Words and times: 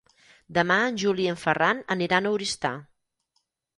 Demà 0.57 0.77
en 0.85 0.95
Juli 1.03 1.27
i 1.27 1.29
en 1.33 1.37
Ferran 1.43 1.83
aniran 1.97 2.29
a 2.29 2.33
Oristà. 2.39 2.73